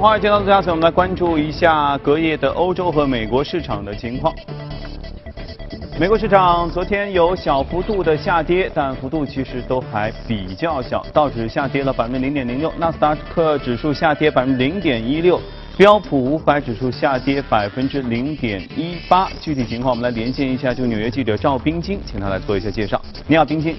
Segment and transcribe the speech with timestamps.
[0.00, 4.34] 华尔街到陆家嘴，我们来关注一下隔夜的欧洲和美国市场的情况。
[6.00, 11.04] 美国市场昨天有小幅度的下跌，但幅度其实都还比较小。
[11.12, 15.38] 道指下跌了百分之零点零六，纳斯达克指数下跌百分之零点一六，
[15.76, 19.28] 标普五百指数下跌百分之零点一八。
[19.38, 22.98] 具体情况，我们来连线一下就纽约记者赵冰晶，请他来做一下介绍。
[23.26, 23.76] 你好，冰晶。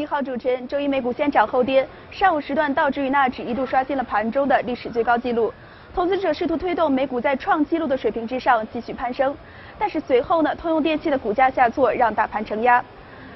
[0.00, 0.66] 你好，主持人。
[0.66, 5.52] 周一美股先涨后跌，上午时段道指与纳指一度刷新了盘中的历史最高纪录，
[5.94, 9.36] 投资者试图推动美股在创纪录的水平之上继续攀升。
[9.78, 12.82] 但是随后呢，通用电气的股价下挫，让大盘承压。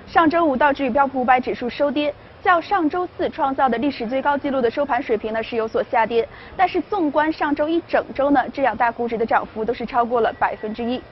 [0.06, 6.26] 上周五道指与标普五百指数收跌，较上周四创造的历史最高纪录的收盘水平呢是有所下跌。
[6.56, 11.02] 但是纵观上周一整周呢，这两大股指的涨幅都是超过了百分之一。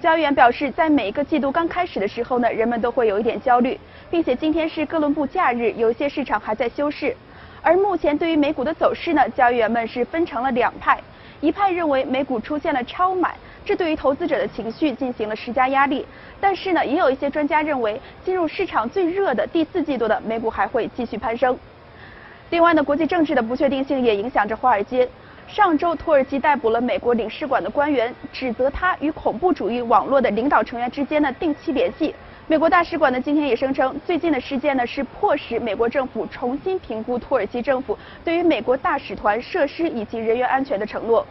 [0.00, 3.76] 交易员表示，在每一个季度刚开始的时候呢，人们都会有一点焦虑，
[4.10, 7.14] 并且今天是哥伦布假日，有一些市场还在休市。
[7.60, 10.98] 而目前对于美股的走势呢，交易员们是分成了两派，
[11.40, 13.34] 一派认为美股出现了超买。
[13.66, 16.06] 这对于投资者的情绪进行了施加压力，
[16.40, 21.58] 但是呢，也有一些专家认为，进入市场最热的第四季度的美股还会继续攀升。
[22.48, 25.06] 另外呢，国际政治的不确定性也影响着华尔街。
[25.46, 32.14] 上周，土耳其逮捕了美国领事馆的官员，指责他与恐怖主义网络的领导成员之间的定期联系。
[32.50, 41.26] 美国大使馆呢今天也声称，最近的事件呢是迫使美国政府重新评估土耳其政府对于美国大使团设施以及人员安全的承诺。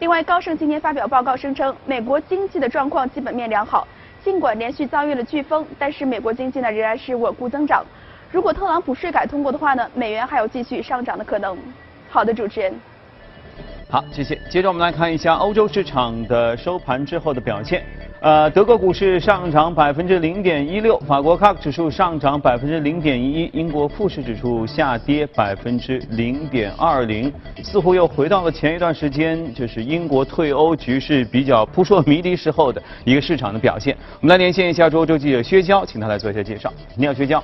[0.00, 3.86] 另外，高盛今天发表报告声称，美国经济的状况基本面良好，
[4.24, 7.84] 尽管连续遭遇了飓风，但是美国经济呢仍然是稳固增长。
[8.32, 11.56] 如果特朗普税改通过的话呢，美元还有继续上涨的可能。
[12.10, 12.74] 好的，主持人。
[13.88, 14.36] 好，谢谢。
[14.50, 17.84] 接着我们来看一下欧洲市场的收盘之后的表现。
[18.20, 33.96] 呃，德国股市上涨百分之零点一六，法国 CAC 指数上涨百分之零点一一，英国富时指数下跌百分之零点二零，似乎又回到了前一段时间，就是英国退欧局势比较扑朔迷离时候的一个市场的表现。
[34.20, 36.72] 我们来连线一下欧洲记者薛娇，请他来做一下介绍。
[36.96, 37.40] 你好，薛娇。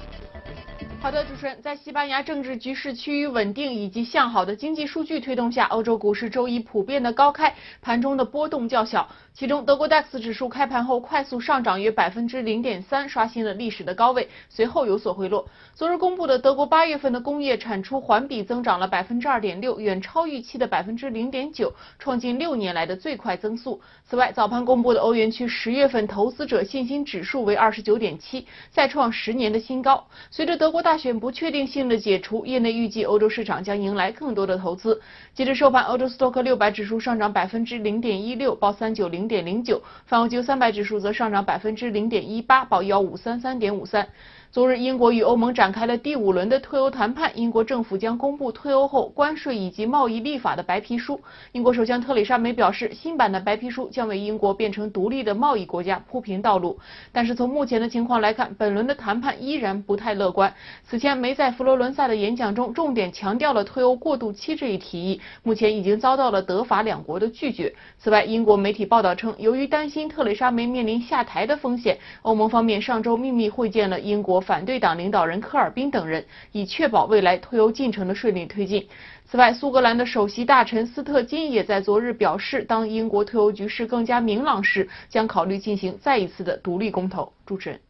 [1.04, 9.06] 好的，主持人，在西班牙政治局势趋于稳定以及向好的经济数据推动下，欧洲股市周一普遍的高开，盘中的波动较小。
[9.34, 15.46] 其中，德国 DAX 指数开盘后快速上涨约百分之零点三，刷新了历史的高位，随后有所回落。
[15.74, 23.82] 昨日公布的德国八月份的工业产出环比增长了百分之二点六，远超预期的百分之零点九，创近六年来的最快增速。
[24.08, 30.06] 此外，早盘公布的欧元区十月份投资者信心指数为二十九点七，再创十年的新高。
[30.30, 35.00] 随着德国大选不确定性的解除，业内预计欧洲市场将迎来更多的投资。
[35.34, 39.24] 截至收盘，欧洲斯托克六百指数上涨百分之零点一六，报三九零。
[39.24, 44.06] 点零九，泛欧三百指数则上涨百分之零点一八，报幺五三三点五三。
[44.54, 47.32] 昨日，英国与欧盟展开了第五轮的退欧谈判。
[47.34, 51.20] 英国政府将公布退欧后关税以及贸易立法的白皮书。
[51.50, 56.78] 英国首相特蕾莎梅表示，新版的白皮书将为英国变成独立的贸易国家铺平道路。
[57.10, 60.54] 但是从目前的情况来看，本轮的谈判依然不太乐观。
[60.84, 67.74] 此前，梅在佛罗伦萨的演讲中重点强调了退欧过渡期这一提议，目前已经遭到了德法两国的拒绝。
[67.98, 74.43] 此外，英国媒体报道称，由于担心特蕾莎梅面临下台的风险，欧盟方面上周秘密会见了英国。
[74.44, 78.86] 反对党领导人科尔宾等人，以确保未来脱欧进程的顺利推进。
[79.24, 87.32] 此外，苏格兰的首席大臣斯特金也在昨日表示，当英国脱欧局势更加明朗时，将考虑进行再一次的独立公投。
[87.46, 87.80] 主持人。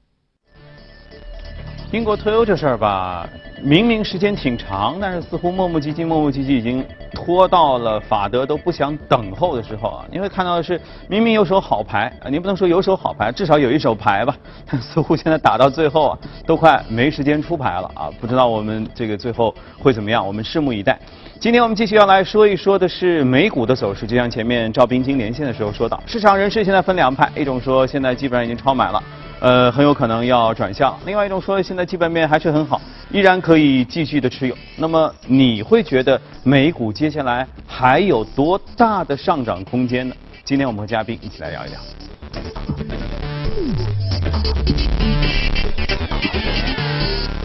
[1.94, 3.24] 英国退欧这事儿吧，
[3.62, 10.04] 明明时间挺长，但是似乎磨磨唧唧、磨磨唧唧，已经拖到了法德都不想等候的时候啊！
[10.10, 14.36] 你会看到的是，明明有手好牌啊，您不能说有手好牌，至少有一手牌吧。
[14.68, 18.10] 但似乎现在打到最后啊，都快没时间出牌了啊！
[18.20, 20.98] 不知道我们这个最后会怎么样，我们拭目以待。
[21.38, 29.00] 今天我们继续要来说一说的是美股的走势，就像前面赵冰晶连线的时候说到，市场人士现在分两派，一种说现在基本上已经超买了。
[29.44, 30.98] 呃，很有可能要转向。
[31.04, 32.80] 另外一种说，现在基本面还是很好，
[33.10, 34.56] 依然可以继续的持有。
[34.74, 40.14] 那么你会觉得美股接下来还有多大的上涨空间呢？
[40.44, 41.78] 今天我们和嘉宾一起来聊一聊。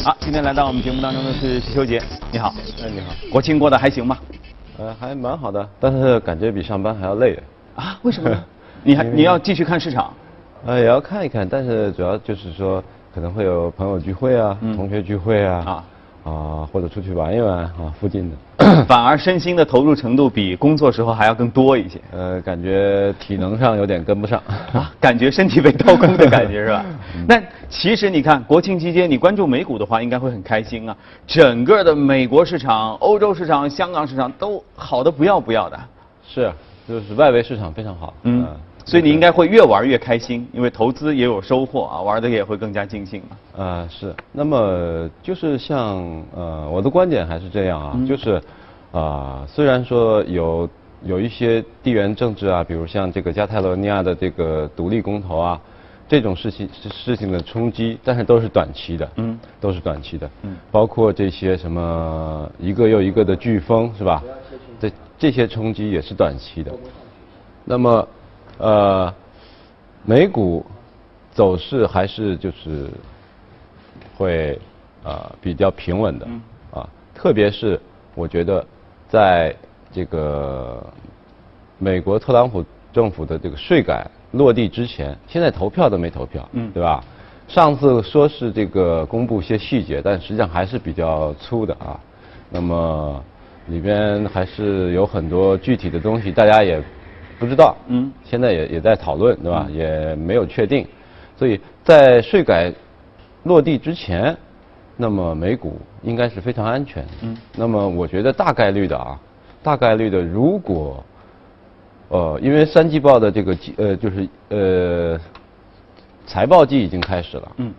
[0.02, 2.02] 好，今天来到我们节目当中的是徐秋杰，
[2.32, 2.56] 你好。
[2.82, 3.14] 哎，你好。
[3.30, 4.18] 国庆过得还行吗？
[4.78, 7.38] 呃，还蛮好的，但是感觉比上班还要累。
[7.76, 8.00] 啊？
[8.04, 8.30] 为什么？
[8.84, 10.14] 你还你要继续看市场？
[10.66, 12.84] 呃，也要看一看，但是主要就是说
[13.14, 15.84] 可能会有朋友聚会啊，同学聚会啊，
[16.24, 18.36] 啊，或者出去玩一玩啊，附近的。
[18.88, 22.00] 反而身心的投入程度比工作时候还要更多一些。
[22.12, 24.38] 呃，感觉体能上有点跟不上。
[24.74, 26.86] 啊，感觉身体被掏空的感觉是吧？
[27.26, 30.96] 那其实你看国庆期间你关注美股的话，应该会很开心啊。
[31.26, 35.80] 整个的美国市场、欧洲市场、香港市场都好的不要不要的。
[36.28, 36.52] 是，
[36.88, 38.14] 就是外围市场非常好。
[38.24, 38.46] 嗯，
[38.90, 43.64] 所以你应该会越玩越开心，因为投资也有收获啊，玩的也会更加尽兴嘛。
[43.64, 44.14] 啊、是。
[44.32, 45.98] 那么就是像
[46.36, 48.42] 呃，我的观点还是这样啊，就是
[48.92, 50.68] 啊、虽然说有
[51.04, 55.62] 有一些地缘政治啊，比如像这个加泰罗尼亚的这个独立公投啊，
[56.08, 64.24] 这种事情事情的冲击，但是都是短期的，嗯，都是短期的，嗯，包括这些什么一个又一个的飓风是吧？
[64.80, 66.72] 这这些冲击也是短期的。
[67.64, 68.08] 那么，
[68.60, 69.14] 呃，
[70.06, 70.66] 美股
[71.32, 72.90] 走势还是就是
[74.16, 74.60] 会
[75.04, 76.28] 呃比较平稳的，
[76.72, 77.80] 啊，特别是
[78.16, 78.66] 我觉得
[79.08, 79.56] 在
[79.92, 80.86] 这个
[81.78, 82.64] 美国特朗普
[82.94, 87.04] 政府的这个税改落地之前，现在投票都没投票，嗯对吧？
[87.48, 92.00] 上次说是这个公布一些细节，但实际上还是比较粗的啊。
[92.52, 93.24] 那么
[93.68, 96.84] 里边还是有很多具体的东西，大家也
[97.40, 97.76] 不知道。
[97.88, 99.68] 嗯，现在也也在讨论，对吧？
[99.72, 100.86] 也没有确定，
[101.38, 102.72] 所以在税改
[103.44, 104.36] 落地之前，
[104.98, 107.06] 那么美股应该是非常安全。
[107.22, 109.20] 嗯，那么我觉得大概率的啊，
[109.64, 111.04] 大概率的，如果
[112.10, 115.20] 呃，因为三季报的这个季呃，就是呃，
[116.26, 117.74] 财报季已经开始了，嗯，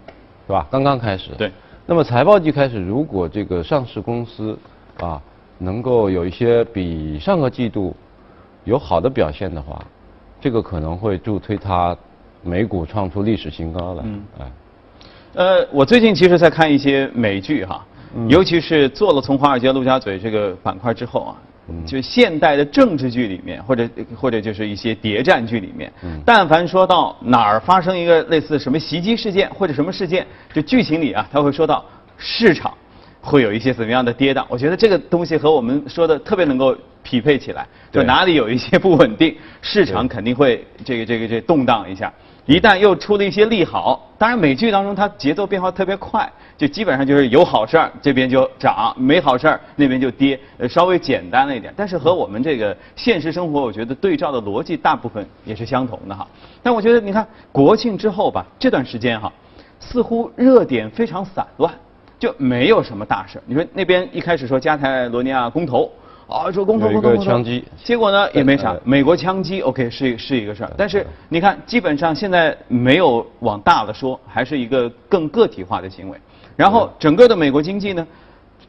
[0.46, 0.66] 是吧？
[0.70, 1.30] 刚刚开始。
[1.36, 1.52] 对。
[1.86, 4.56] 那么财报季开始，如果这个上市公司
[5.00, 5.20] 啊
[5.58, 7.96] 能够有一些比上个季度
[8.64, 9.80] 有好的表现的话，
[10.40, 11.96] 这个可能会助推它
[12.42, 14.02] 美股创出历史新高来。
[14.04, 14.52] 嗯哎，
[15.34, 17.84] 呃，我最近其实在看一些美剧哈，
[18.16, 21.36] 嗯尤其是做了从华尔街、陆家嘴这个板块之后啊，
[21.68, 31.84] 嗯就现代的政治剧里面，或者或者就是一些谍战剧里面，嗯但凡说到哪儿发生一个类似什么袭击事件或者什么事件，就剧情里啊，他会说到
[32.16, 32.72] 市场
[33.20, 34.44] 会有一些怎么样的跌宕。
[34.48, 42.12] 我觉得这个东西和我们说的特别能够匹配起来，就哪里有一些不稳定，市场肯定会这个这个这动荡一下。
[42.46, 51.72] 一旦又出了一些利好，当然美剧当中它节奏变化特别快，就基本上就是有好事儿这边就涨，没好事儿那边就跌，呃稍微简单了一点。
[51.76, 56.26] 但是和我们这个现实生活，我觉得对照的逻辑大部分也是相同的哈。
[56.60, 59.32] 但我觉得你看国庆之后吧，这段时间哈，
[59.78, 61.72] 似乎热点非常散乱，
[62.20, 63.42] 就没有什么大事儿。
[63.46, 65.90] 你说那边一开始说加泰罗尼亚公投。
[66.28, 68.80] 啊，说公投公投公投个枪击结果呢也没啥呃。
[68.84, 76.16] 美国枪击，OK 是是一个事儿，但是你看，基本上现在没有往大了说，还是一个更个体化的行为。
[76.54, 78.06] 然后整个的美国经济呢，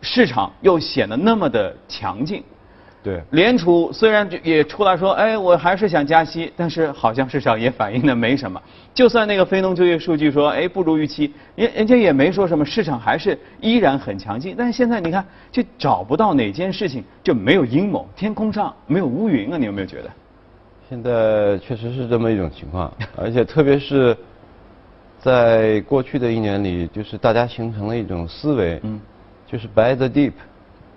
[0.01, 2.44] 市场又显得那么的强劲。
[3.03, 3.21] 对。
[3.31, 8.62] 联储虽然也出来说，哎，我还是想加息，但是好像市场也反映的没什么。
[8.94, 14.53] 就算那个非农就业数据说，哎，不如预期，人人家也没说什么，市场还是依然很强劲。
[14.57, 20.09] 但是现在你看，就找不到哪件事情就没有阴谋，天空上没有乌云啊，你有没有觉得？
[20.89, 24.15] 现在确实是这么一种情况，而且特别是
[25.19, 29.00] 在过去的一年里，就是大家形成了一种思维，嗯
[29.48, 30.33] 就是 buy the deep，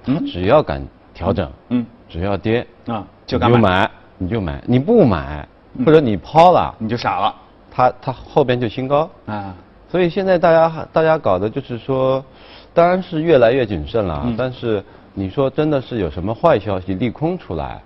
[0.06, 0.84] 嗯只要敢
[1.14, 5.46] 调整，嗯只要跌啊，就就敢买，你就买，你不买
[5.84, 7.34] 或者你抛了，你就傻了
[7.70, 9.54] 它它后边就新高，啊。
[9.88, 12.24] 所以现在大家大家搞的就是说，
[12.72, 14.82] 当然是越来越谨慎了，嗯但是
[15.12, 17.80] 你说真的是有什么坏消息利空出来，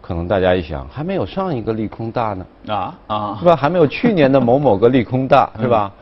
[0.00, 2.46] 可能大家一想还没有上一个利空大呢。
[2.68, 3.54] 啊啊是吧？
[3.54, 5.92] 还没有去年的某某个利空大，嗯是吧？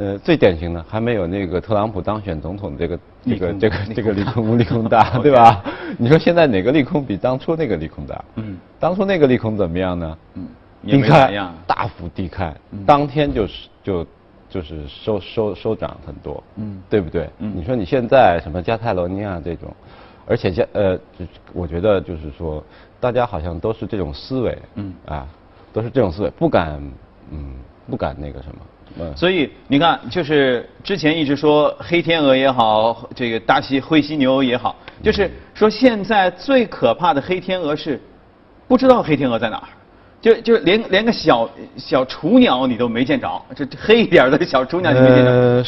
[0.00, 5.62] 呃，最典型的还没有那个特朗普当选总统的这个这个这个这个利空空利空大， 对吧？
[5.98, 8.24] 你说现在哪个利空比当初那个利空大？
[8.36, 10.18] 嗯当初那个利空怎么样呢？
[10.36, 10.48] 嗯，
[10.82, 11.30] 也低开。
[11.66, 14.06] 大幅低开嗯，当天就是就
[14.48, 17.28] 就是收收收涨很多，嗯对不对？
[17.38, 19.70] 嗯你说你现在什么加泰罗尼亚这种，
[20.26, 22.64] 而且加呃，就我觉得就是说，
[22.98, 25.28] 大家好像都是这种思维，嗯啊，
[25.74, 26.80] 都是这种思维，不敢
[27.30, 27.52] 嗯
[27.90, 28.56] 不敢那个什么，
[29.00, 38.00] 嗯，所以你看，就是之前一直说黑天鹅也好，这个大犀灰犀牛也好，就是说现在最可怕的黑天鹅是
[38.68, 39.68] 不知道黑天鹅在哪儿，
[40.20, 45.64] 就就连连个小小雏鸟你都没见着，这这黑一点儿的小雏鸟你没见着，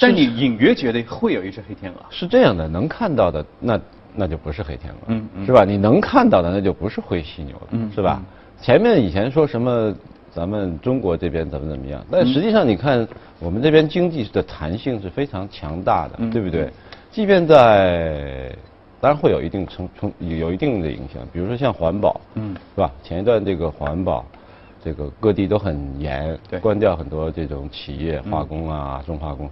[0.00, 1.98] 但你隐约觉得会有一只黑天鹅。
[2.10, 3.80] 是这样的，能看到的那
[4.14, 5.64] 那就不是黑天鹅，嗯嗯是吧？
[5.64, 8.18] 你能看到的那就不是灰犀牛了，嗯是吧？
[8.20, 8.24] 嗯
[8.62, 9.94] 前面以前说什么
[10.34, 13.06] 咱们中国这边怎么怎么样，但实际上你看
[13.38, 16.30] 我们这边经济的弹性是非常强大的，嗯。
[16.30, 16.68] 对不对？
[17.10, 18.52] 即便在
[19.00, 22.90] 当然会有一定冲冲有一定的影响，比如说像环保，嗯，是吧？
[23.02, 24.24] 前一段这个环保，
[24.82, 26.58] 这个各地都很严，对。
[26.58, 29.48] 关掉很多这种企业，化工啊、重化工。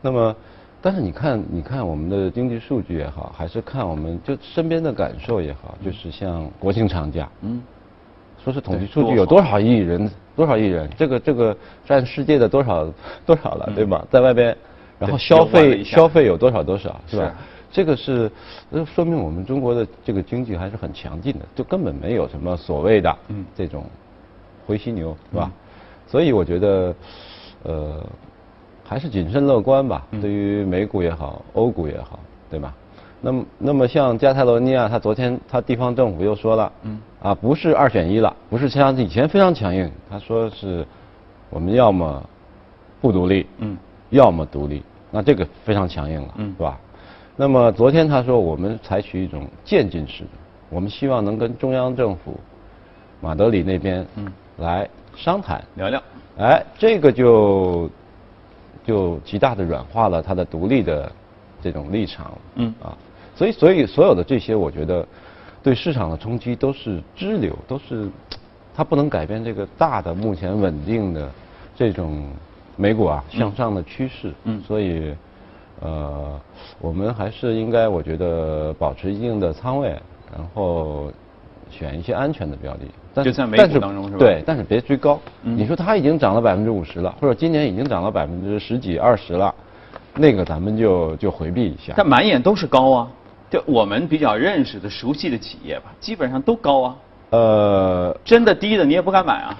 [0.00, 0.34] 那么，
[0.80, 7.60] 但是你看，你看我们的经济数据也好，还是看我们就身边的感受也好，就是像国庆长假，嗯，
[8.44, 12.86] 说是统计数据有多少亿人，多少亿人，这个这个占世界的多少
[13.24, 14.04] 多少了，对吧？
[14.10, 14.54] 在外边，
[14.98, 17.34] 然后消费消费有多少多少，是吧？
[17.72, 18.30] 这个是，
[18.70, 23.84] 呃，说明我们中国的这个经济还是很强劲的，就根本没有什么所谓的嗯这种
[24.66, 25.50] 灰犀牛，是吧？
[26.06, 26.94] 所以我觉得，
[27.62, 28.06] 呃，
[28.84, 30.06] 还是谨慎乐观吧。
[30.10, 32.20] 嗯对于美股也好，欧股也好，
[32.50, 32.74] 对吧？
[33.24, 40.86] 那么，那么像加泰罗尼亚，他昨天他地方政府又说了，嗯，啊，不是二选一了，不是像以前非常强硬，他说是
[41.48, 42.22] 我们要么
[43.00, 43.76] 不独立，嗯，
[44.10, 46.78] 要么独立，那这个非常强硬了，嗯是吧？
[47.36, 50.30] 那么昨天他说我们采取一种渐进式的，
[50.68, 52.38] 我们希望能跟中央政府
[53.22, 56.02] 马德里那边嗯来商谈，聊聊，
[56.38, 57.90] 哎，这个就
[58.84, 61.10] 就极大的软化了他的独立的
[61.62, 62.94] 这种立场，嗯啊，
[63.34, 65.06] 所以所以所有的这些，我觉得
[65.62, 68.08] 对市场的冲击都是支流，都是
[68.74, 71.30] 它不能改变这个大的目前稳定的
[71.74, 72.26] 这种
[72.76, 75.14] 美股啊向上的趋势，嗯所以
[75.80, 76.40] 呃，
[76.80, 79.88] 我们还是应该我觉得保持一定的仓位，
[80.32, 81.10] 然后
[81.70, 82.80] 选一些安全的标的。
[83.12, 85.20] 但就是在美股当中是吧对，但是别追高。
[85.42, 89.54] 嗯你说它已经涨了百分之五十了，或者今年已经涨了百分之十几、二十了，
[90.14, 91.94] 那个咱们就就回避一下。
[91.96, 93.10] 但满眼都是高啊，
[93.54, 96.96] 就我们比较认识的、熟悉的企业吧，基本上都高啊。
[97.30, 99.56] 呃，真的低的你也不敢买啊。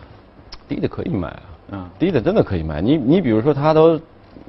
[0.66, 2.82] 低的可以买啊，嗯低的真的可以买。
[2.82, 3.96] 你你比如说它都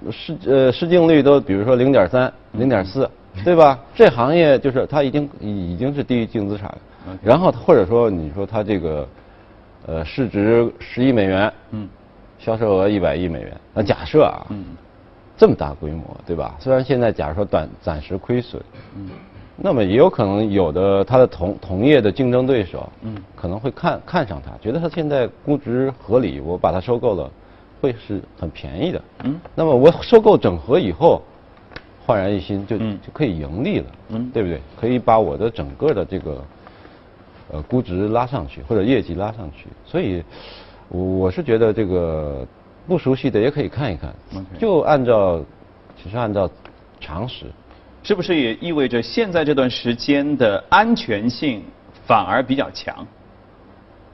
[0.09, 3.07] 市呃市净率都比如说零点三、零点四，
[3.45, 3.77] 对吧？
[3.93, 6.77] 这行业就是它已经已已经是低于净资产了。
[7.21, 9.07] 然后或者说你说它这个
[9.85, 11.87] 呃市值十亿美元，嗯
[12.39, 14.65] 销售额一百亿美元，那假设啊，嗯
[15.37, 16.55] 这么大规模，对吧？
[16.59, 18.59] 虽然现在假如说短暂时亏损，
[18.95, 19.09] 嗯
[19.57, 27.31] 那么也有可能有的它的同同业的竞争对手，嗯可能会看看上它，觉得它现在估值合理，我把它收购了，
[27.81, 29.01] 会是很便宜的。
[29.23, 31.21] 嗯那么我收购整合以后，
[32.05, 34.59] 焕然一新，就嗯就可以盈利了，嗯对不对？
[34.79, 36.43] 可以把我的整个的这个
[37.53, 39.67] 呃估值拉上去，或者业绩拉上去。
[39.85, 40.21] 所以，
[40.89, 42.45] 我我是觉得这个
[42.87, 44.13] 不熟悉的也可以看一看
[44.59, 45.39] 就按照
[46.03, 46.49] 其实按照
[46.99, 47.45] 常识。
[48.05, 51.63] 是不是也意味着现在这段时间的安全性
[52.05, 52.95] 反而比较强？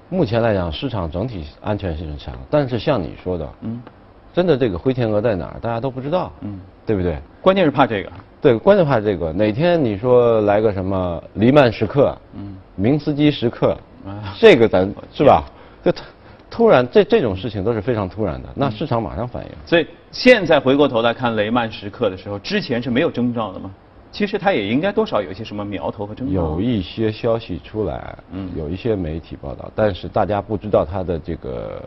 [0.08, 3.84] 目前来讲，市场整体安全性是强，但是像你说的，嗯
[4.32, 7.18] 真的这个灰天鹅在哪儿，大家都不知道，嗯，对不对？
[7.42, 8.10] 关键是怕这个。
[8.42, 15.44] 对，关键怕这个，哪天你说来个什么黎曼时刻，嗯明斯基时刻啊，这个咱是吧？
[15.84, 16.04] 就突
[16.50, 19.52] 突然这这种事情都是非常突然的，那市场马上反应。
[19.66, 23.70] 所以现在回过头来看雷曼时刻的时候，之前是没有征兆的吗？
[24.12, 26.34] 其实它也应该多少有一些什么苗头和征兆。
[26.34, 28.50] 有一些消息出来，嗯。
[28.58, 31.82] 有一些媒体报道，但是大家不知道它的这个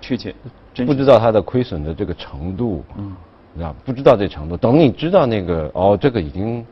[0.00, 0.34] 确切，
[0.86, 3.14] 不知道它的亏损的这个程度，嗯，
[3.54, 4.56] 知道不知道这程度。
[4.56, 6.64] 等你知道那个哦，这个已经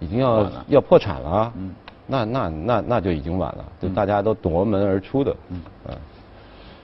[0.00, 1.70] 已经要要破产了，嗯，
[2.06, 5.60] 那那那那就已经晚了，就大家都夺门而出的，嗯。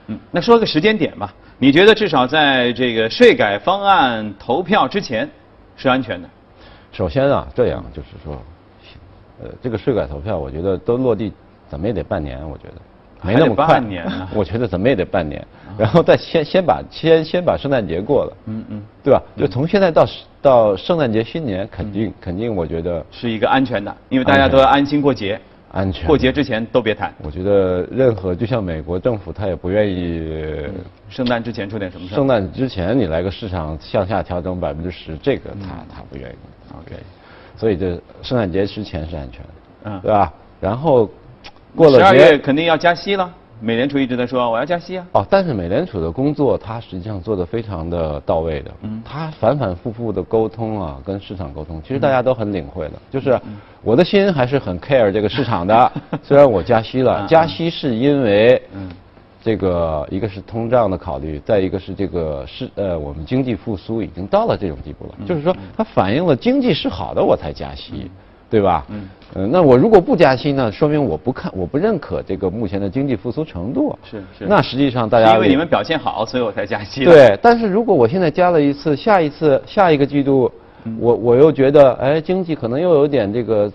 [0.07, 5.27] 嗯，那说个时间点吧，你觉得至少在这个税改方案投票之前
[5.75, 6.29] 是安全的？
[6.95, 8.41] 首先啊，这样就是说，
[9.43, 11.33] 呃，这个税改投票，我觉得都落地
[11.67, 12.75] 怎么也得半年，我觉得
[13.21, 13.67] 没那么快。
[13.67, 15.45] 半年啊 我觉得怎么也得半年，
[15.77, 19.21] 然后再先先把先先把圣诞节过了，嗯嗯，对吧？
[19.35, 20.07] 就从现在到
[20.41, 25.37] 到圣诞节新年，肯定肯定，我觉得是一个安全的，因为大家都要安心过节，
[25.73, 26.07] 安全。
[26.07, 30.65] 过节之前都别谈，我觉得任何就像美国政府，他也不愿意
[31.09, 32.15] 圣诞之前出点什么事。
[32.15, 36.35] 圣诞之前你来个市场向下调整百分之十，这个他他不愿意。
[36.81, 36.95] OK，
[37.55, 39.49] 所以这圣诞节之前是安全的，
[39.85, 40.31] 嗯对吧？
[40.59, 41.09] 然后
[41.75, 45.07] 过了十二月肯定要加息了，美联储一直在说我要加息啊。
[45.13, 48.71] 哦，但是美联储的工作，它实际上做的非常的到位的。
[48.81, 52.93] 嗯它反反复复的沟通啊，跟市场沟通，其实大家都很领会的。
[52.95, 53.39] 嗯就是
[53.83, 55.91] 我的心还是很 care 这个市场的，
[56.23, 58.89] 虽然我加息了，嗯加息是因为嗯
[59.45, 68.09] 这个一个是通胀的考虑，再一个是这个是呃我们经济复苏已经到了这种地步了，嗯就是说它反映了经济是好的，我才加息。
[68.47, 68.85] 对吧？
[68.89, 73.97] 嗯呃，那我如果不加息呢，说明我不看，我不认可这个目前的经济复苏程度。
[74.03, 77.03] 是是那实际上大家因为你们表现好，所以我才加息。
[77.03, 80.49] 对，但是如果我现在加了一次，下一次下一个季度
[80.99, 83.69] 我我又觉得哎经济可能又有点这个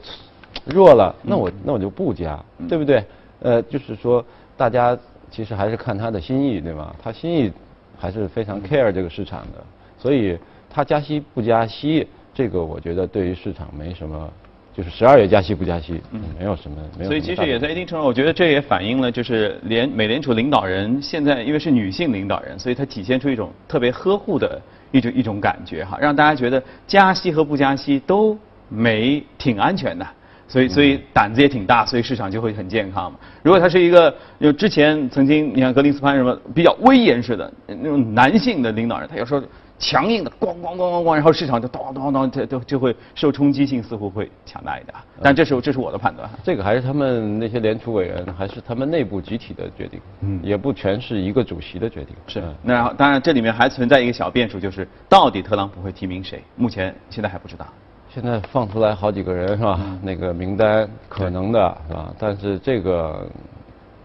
[0.64, 3.04] 弱了，那我那我就不加，对不对？
[3.42, 4.24] 呃，就是说
[4.56, 4.96] 大家
[5.30, 6.94] 其实还是看他的心意，对吧？
[7.02, 7.52] 他心意
[7.98, 9.64] 还是非常 care 这个市场的，
[9.98, 14.30] 所以他加息不加息，这个我觉得对于市场没什么。
[14.72, 17.10] 就是十二月加息不加息，嗯，没有什么，没有。
[17.10, 30.06] 所以其实也在一定程度，我觉得这也反映了，就是联美联储领导人现在因为是女性领导人，所以她体现出一种特别呵护的一种一种感觉哈，让大家觉得加息和不加息都没挺安全的，
[30.50, 33.18] 所以所以胆子也挺大，所以市场就会很健康嘛。
[33.42, 39.42] 如果他是一个就之前曾经你看格林斯潘什么比较威严式的那种男性的领导人，他有时候。
[39.82, 44.94] 强硬的咣咣咣咣咣，然后市场就咚咚咚，就就就会受冲击性似乎会强大一点。
[45.22, 52.14] 但这是这是我的判断，这个还是他们那些联储委员，还是他们内部集体的决定，嗯，也不全是一个主席的决定。
[52.26, 52.42] 是。
[52.62, 56.44] 那当然这里面还存在一个小变数，就是到底特朗普会提名谁？
[56.56, 57.66] 目前现在还不知道。
[58.12, 59.80] 现在放出来好几个人是吧？
[60.02, 62.14] 那个名单可能的是吧？
[62.18, 63.26] 但是这个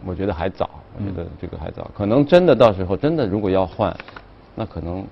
[0.05, 1.89] 我觉得还早，我觉得这个还早。
[1.95, 3.95] 可能真的到时候真的如果要换，
[4.55, 5.05] 那可能。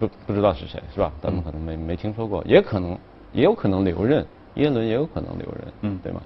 [0.00, 1.12] 不不知道是谁是吧？
[1.20, 2.96] 咱们可能没没听说过，也可能
[3.34, 6.22] 也有可能留任，耶伦也有可能留任，嗯，对吗？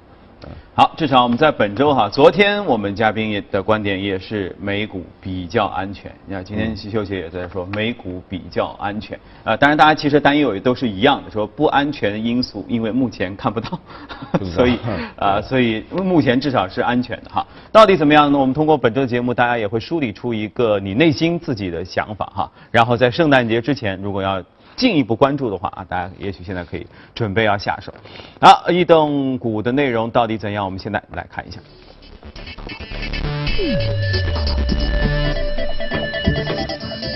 [0.75, 6.11] 好，至少我们在本周哈，昨天我们嘉宾也的观点也是美股比较安全。
[6.27, 13.79] 你看今天徐秀杰也在说美股比较安全啊，当然大家其实担忧也都是一样的，说不安全因素，因为目前看不到，
[14.43, 14.79] 所以
[15.17, 17.47] 啊，所以目前至少是安全的哈。
[17.71, 18.39] 到底怎么样呢？
[18.39, 22.51] 我们通过本周的节目，大家也会梳理出一个你内心自己的想法哈。
[22.71, 24.43] 然后在圣诞节之前，如果要。
[24.77, 27.93] 进一步关注的话啊，大家也许现在可以准备要下手。
[28.41, 30.65] 好，移动股的内容到底怎样？
[30.65, 31.59] 我们现在来看一下。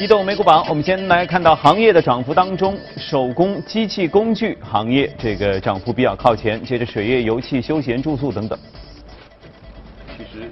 [0.01, 8.59] 移动美股榜，我们先来看到行业的涨幅当中，手工机器工具行业这个涨幅比较靠前，接着水业、油气、休闲、住宿等等。
[10.17, 10.49] 其实，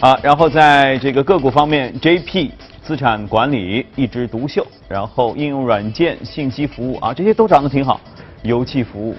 [0.00, 2.50] 啊，然后在这个个股方面，JP。
[2.86, 8.00] 资产管理一枝独秀，然后应用软件、信息服务啊，这些都涨得挺好。
[8.42, 9.14] 油气服务，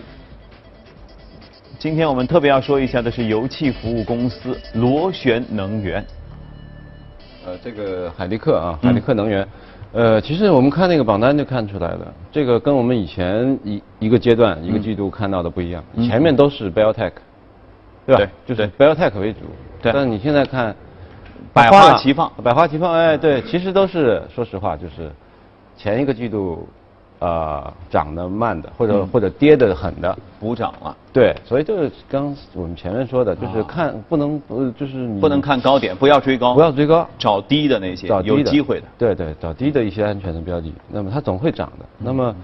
[1.77, 6.05] 今天我们特别要说一下的是油气服务公司螺旋能源。
[7.45, 9.47] 呃，这个海力克啊，海力克能源，
[9.91, 17.11] 呃，其实我们看那个榜单就看出来了，这个跟我们以前一一个阶段、一个季度看到的不一样，前面都是 Biotech，
[18.05, 18.31] 对吧？
[18.45, 19.39] 就是 Biotech 为主，
[19.81, 19.91] 对。
[19.91, 20.75] 但你现在看。
[21.53, 25.11] 百花齐放，百花齐放，哎，对，其实都是说实话，就是
[25.77, 26.67] 前一个季度，
[27.19, 30.95] 呃，涨得慢的，或者或者跌得狠的，补涨了。
[31.13, 38.87] 对，所以就是刚我们前面说的，就是看不能呃就是不能看高点，不要追高，不要追高，找低的那些，找有机会的。
[38.97, 41.85] 对对，找低的一些安全的标的，那么它总会涨的。
[41.99, 42.35] 那么。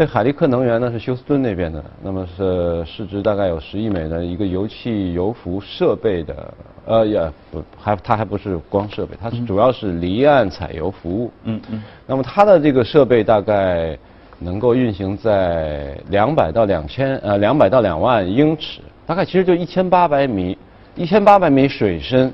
[0.00, 6.54] 这海利克能源呢是休斯敦那边的，那么是市值大概有十亿美的一个油气油服设备的，
[6.86, 11.30] 呃也不还它还不是光设备，它是主要是离岸采油服务。
[11.44, 11.82] 嗯嗯。
[12.06, 13.94] 那么它的这个设备大概
[14.38, 20.56] 能够运行在两百到两千呃两百到两万英尺，大概其实就一千八百米
[20.94, 22.32] 一千八百米水深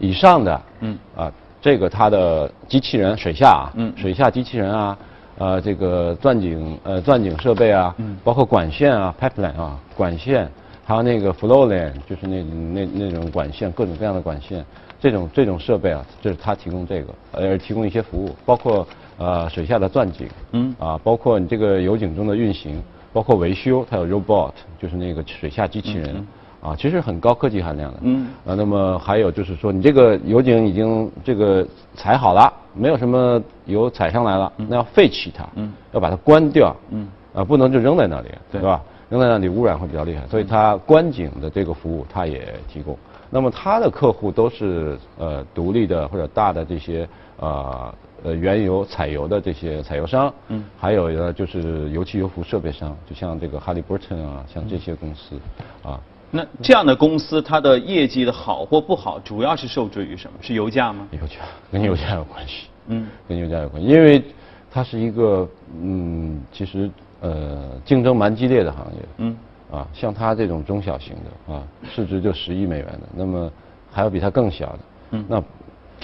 [0.00, 0.62] 以上的。
[0.80, 0.98] 嗯。
[1.14, 4.98] 啊，这个它的机器人水下啊，嗯，水下机器人啊。
[5.38, 10.50] 呃，这个钻井呃钻井设备啊，包括管线啊，pipeline 啊，管线，
[10.84, 14.64] 还有那个 flow line，就是那那那种管线，各种各样的管线，
[15.00, 26.26] 这种这种设备啊，就是他提供这个，呃，提供一些服务，包括呃水下的钻井，嗯，啊，包括你这个油井中的运行，包括维修，它有 robot，就是那个水下机器人。
[26.60, 27.98] 啊，其实很高科技含量的。
[28.02, 28.28] 嗯。
[28.46, 38.82] 啊，那么还有就是说，你这个油井已经这个采好了，没有什么油采上来了，那要废弃它，嗯，要把它关掉，嗯，啊，不能就扔在那里，对吧？
[39.08, 42.94] 扔在那里污染会比较厉害，所以它观景的这个服务它也提供。
[43.30, 47.94] 那么它的客户都是呃独立的或者大的这些呃
[48.24, 55.36] 呃原油采油的这些采油商，嗯，还有呢就是油气油服设备商，就像这个哈利波特啊，像这些公司，
[55.82, 56.00] 啊。
[56.30, 60.38] 那这样的公司，它的业绩的好或不好，主要是受制于什么？
[60.42, 61.08] 是油价吗？
[61.12, 61.36] 油价
[61.72, 62.66] 跟油价有关系。
[62.88, 64.22] 嗯，跟油价有关系，因为
[64.70, 65.48] 它是一个
[65.80, 69.00] 嗯，其实呃竞争蛮激烈的行业。
[69.18, 69.36] 嗯。
[69.70, 71.62] 啊，像它这种中小型的啊，
[71.94, 73.50] 市值就十亿美元的，那么
[73.90, 74.78] 还有比它更小的。
[75.12, 75.24] 嗯。
[75.28, 75.42] 那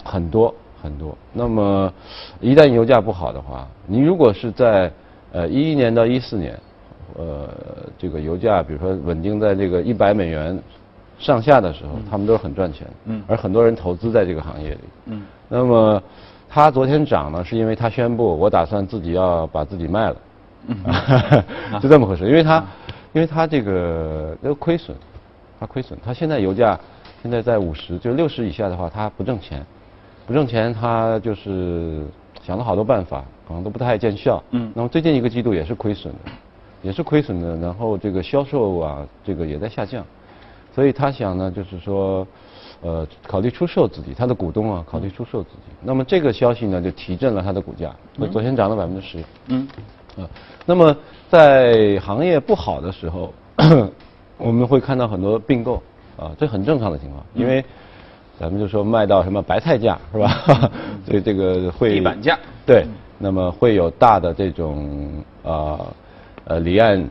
[0.05, 1.17] 很多很多。
[1.33, 1.93] 那么
[2.41, 4.91] 一旦油价不好的话，你如果是在
[5.33, 6.59] 呃一一年到一四年。
[7.17, 7.49] 呃，
[7.99, 10.59] 这个油价，比如说稳定在这个一百美元
[11.19, 12.87] 上下的时候，他们都是很赚钱。
[13.05, 13.23] 嗯。
[13.27, 14.81] 而很多人投资在这个行业里。
[15.07, 15.23] 嗯。
[15.49, 16.03] 那么，
[16.49, 20.17] 它昨天涨呢，是因为它宣布我打算自己要把自己卖了，
[20.67, 20.77] 嗯
[21.81, 22.27] 就这么回事。
[22.27, 22.65] 因为它，
[23.13, 24.97] 因为它这个这个亏损，
[25.61, 26.79] 它亏损，它现在油价
[27.23, 29.65] 现在在五十，就六十以下的话，它不挣钱，
[30.27, 32.05] 不挣钱，它就是
[32.43, 34.43] 想了好多办法，可能都不太见效。
[34.51, 34.73] 嗯。
[34.75, 36.31] 那么最近一个季度也是亏损的，
[36.85, 40.05] 也是亏损的，然后这个销售啊，这个也在下降，
[40.73, 42.25] 所以他想呢，就是说。
[42.83, 45.73] 呃，考虑出售自己，他的股东啊，考虑出售自己。
[45.81, 47.91] 那么这个消息呢，就提振了他的股价，
[48.31, 49.25] 昨天涨了百分之十。
[49.47, 49.67] 嗯。
[50.19, 50.29] 啊，
[50.67, 50.95] 那么
[51.31, 53.33] 在行业不好的时候，
[54.37, 55.83] 我们会看到很多并购，
[56.19, 57.65] 啊，这很正常的情况，因为
[58.39, 60.29] 咱们就说卖到什么白菜价是吧？
[61.09, 62.39] 所以这个会地板价。
[62.67, 65.87] 对，那么会有大的这种啊呃
[66.61, 67.09] 离岸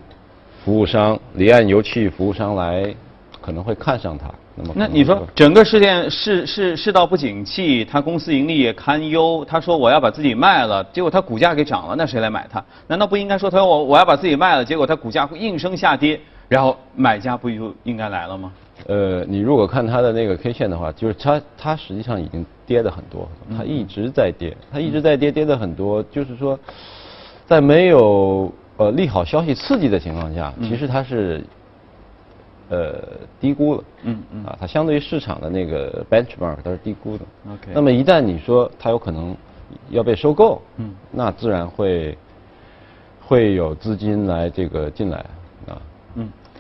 [0.64, 2.94] 服务商、离岸油气服务商来
[3.42, 4.26] 可能会看上它。
[4.56, 9.44] 那么，那你说整个事件世世世道不景气，他公司盈利也堪忧。
[9.48, 12.64] 他说我要把自己卖了，结果他股价给涨了，那谁来买它？
[12.88, 18.52] 难道不应该说他说我我要把自己卖了，结果他股价会应声下跌，然后买家不就应该来了吗？
[18.88, 26.04] 呃，你如果看它的那个 K 线的话，就是它它实际上已经跌的很多，它一直在跌，它一直在跌，跌的很多。
[26.12, 26.60] 就是说，
[27.46, 31.44] 在没有呃利好消息刺激的情况下，其实它是。
[32.70, 32.98] 呃，
[33.40, 37.26] 低估了，嗯嗯，啊，它相对于市场的那个 benchmark 它是低估的。
[37.52, 37.72] OK。
[37.72, 39.36] 那么一旦你说它有可能
[39.90, 42.18] 要被收购，嗯，那自然会
[43.22, 45.24] 会有资金来这个进来。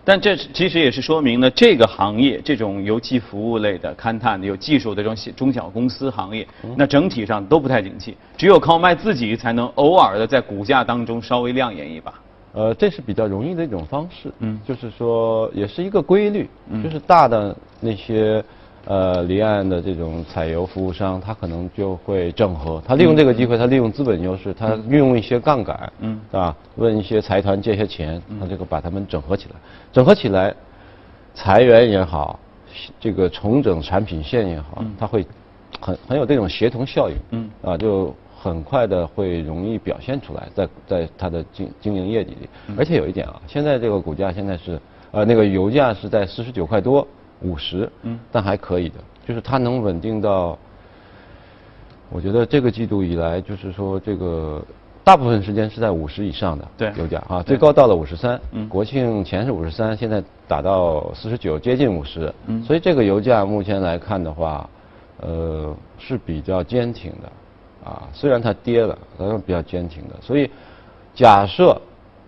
[0.06, 12.14] 但这其实也是说明了这个行业这种油气服务类的勘探的有技术的这种中小公司行业，那整体上都不太景气，只有靠卖自己才能偶尔的在股价当中稍微亮眼一把。
[12.54, 18.44] 呃，这是比较容易的一种方式，嗯，就是说也是一个规律，嗯，就是大的那些
[18.86, 26.56] 呃离岸的这种采油服务商，他可能就会整合，他利用这个机会，他利用资本优势，他运用一些杠杆，嗯，是吧？
[26.76, 29.56] 问一些财团借些钱，他这个把他们整合起来，
[29.92, 30.54] 整合起来，
[31.34, 32.40] 裁员也好，
[33.00, 35.26] 这个重整产品线也好，他会
[35.80, 38.14] 很很有这种协同效应，嗯，啊就。
[38.36, 44.78] 很快的会容易表现出来，在在它的经经营业绩里，而且有一点啊，现在这个股价现在是，
[45.12, 47.08] 呃，那个油价是在四十九块多，
[47.44, 48.96] 五十，嗯，但还可以的，
[49.28, 50.58] 就是它能稳定到，
[52.10, 54.62] 我觉得这个季度以来，就是说这个
[55.04, 64.70] 大部分时间是在五十以上的，对，油价啊，最高到了五十三，嗯，国庆前是五十三，现在打到四十九，接近五十，嗯，所以这个油价目前来看的话，
[65.22, 67.32] 呃，是比较坚挺的。
[67.84, 70.16] 啊，虽然它跌了，但是比较坚挺的。
[70.22, 70.50] 所以，
[71.14, 71.78] 假设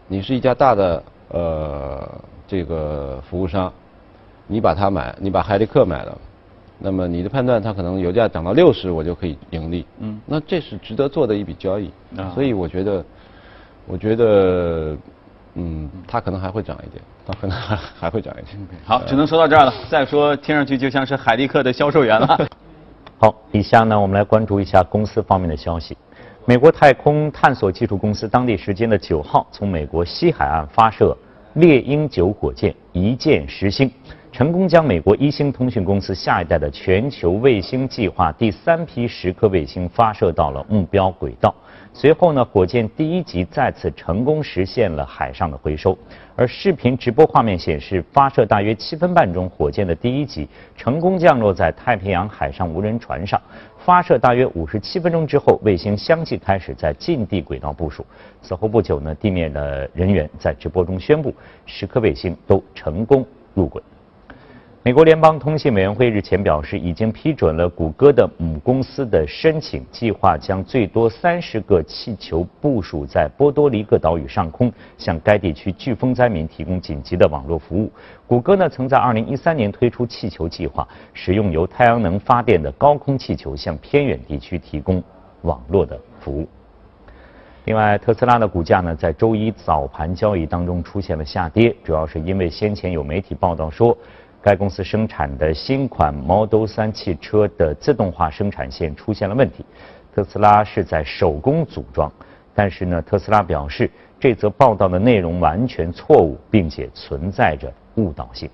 [0.06, 3.72] 你是一家大的呃这个服务商，
[4.48, 6.18] 你把它买，你把海利克买了，
[6.78, 9.86] 那么你的判断它可能油价涨到六十，我就可以盈利。
[10.00, 11.92] 嗯，那这是值得做的一笔交易。
[12.18, 13.06] 啊，所以我觉得，
[13.88, 14.98] 我觉得，
[15.56, 18.58] 嗯，它可能还会涨一点，它可能还还会涨一点。
[18.86, 19.74] 好，只能说到这儿了。
[19.90, 22.48] 再说，听上去就像是海利克的销售员了。
[23.18, 25.98] 好，以下呢，我们来关注一下公司方面的消息。
[26.48, 31.18] 美国太空探索技术公司当地时间的九号，从美国西海岸发射
[31.54, 33.90] 猎鹰九火箭，一箭十星，
[34.36, 41.56] 成功将美国一星通讯公司下一代的全球卫星计划第三批十颗卫星发射到了目标轨道。
[41.94, 45.98] 随后呢，火箭第一级再次成功实现了海上的回收，
[46.36, 53.42] 而视频直播画面显示，发射大约七分半钟，火箭的第一级成功降落在太平洋海上无人船上。
[53.86, 58.06] 发射大约五十七分钟之后，卫星相继开始在近地轨道部署。
[58.42, 61.34] 此后不久呢，地面的人员在直播中宣布，
[61.66, 63.82] 十颗卫星都成功入轨。
[64.86, 77.92] 美国联邦通信委员会日前表示，已经批准了谷歌的母公司的申请，计划将最多三十个气球部署在波多黎各岛屿上空，向该地区飓风灾民提供紧急的网络服务。
[78.28, 85.04] 谷歌呢，曾在二零一三年推出气球计划，使用由太阳能发电的高空气球向偏远地区提供
[85.42, 86.48] 网络的服务。
[87.64, 93.98] 另外，特斯拉的股价呢，在周一早盘交易当中出现了下跌，主要是因为先前有媒体报道说。
[94.46, 99.66] 该公司生产的新款 Model 3汽车的自动化生产线出现了问题，
[100.14, 102.12] 特斯拉是在手工组装，
[102.54, 108.48] 但是呢，特斯拉表示这则报道的内容完全错误，并且存在着误导性。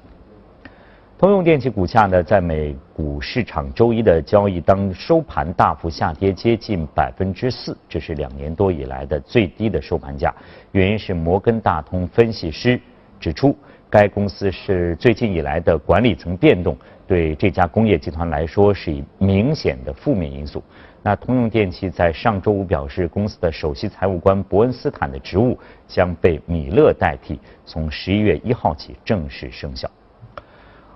[1.18, 10.34] 通用电气股价呢，在美股市场周一的交易当收盘大幅下跌接近百分之四，这是两年多以来的最低的收盘价。
[10.72, 12.80] 原因是摩根大通分析师
[13.20, 13.54] 指出。
[13.92, 20.64] 该公司是最近以来的管理层变动，对这家工业集团来说是以明显的负面因素。
[21.04, 29.92] 那通用电气在上周五表示，公司的首席财务官伯恩斯坦的职务将被米勒代替，从十一月一号起正式生效。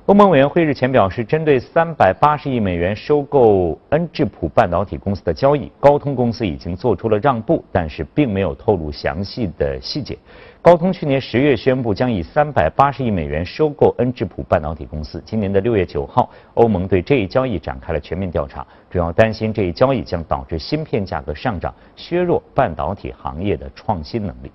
[0.08, 10.16] 欧盟委员会日前表示，针对三百八十亿美元收购恩智浦半导体公司的交易，高通公司已经做出了让步，但是并没有透露详细的细节。
[10.62, 24.52] 高通去年十月宣布将以三百八十亿美元收购恩智浦半导体公司，今年的六月九号，欧盟对这一交易展开了全面调查，主要担心这一交易将导致芯片价格上涨，削弱半导体行业的创新能力。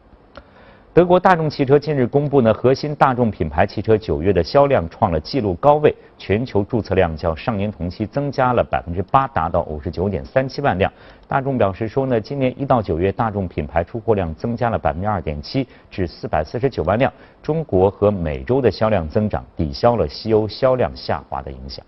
[0.93, 10.93] 德国大众汽车近日公布呢，核心大众品牌汽车九月的销量创了纪录高位，全球注册量较上年同期增加了百分之八，达到五十九点三七万辆。
[11.29, 17.13] 大众表示说呢，今年一到九月，大众品牌出货量增加了百分之二点七，至四百四十九万辆。
[17.41, 21.87] 中国和美洲的销量增长抵消了西欧销量下滑的影响。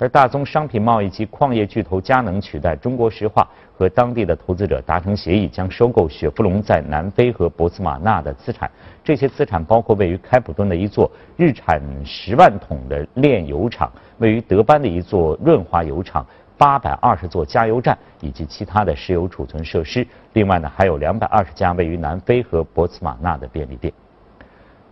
[0.00, 8.70] 而大宗商品贸易及矿业巨头佳能取代中国石化，和当地的投资者达成协议，将收购雪佛龙在南非和博茨瓦纳的资产。
[9.04, 20.06] 这些资产包括位于开普敦的一座日产十万桶的炼油厂，位于德班的一座润滑油厂，八百二十座加油站以及其他的石油储存设施。
[20.32, 23.92] 另外呢，还有两百二十家位于南非和博茨瓦纳的便利店。